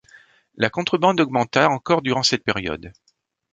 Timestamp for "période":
2.43-2.91